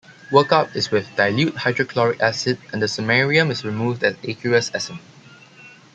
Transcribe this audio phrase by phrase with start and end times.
[0.31, 4.95] Work-up is with dilute hydrochloric acid, and the samarium is removed as aqueous Sm.